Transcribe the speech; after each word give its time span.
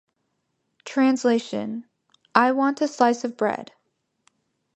Translation: 0.83 1.85
I 2.33 2.53
want 2.53 2.81
a 2.81 2.87
slice 2.87 3.23
of 3.23 3.37
bread. 3.37 3.71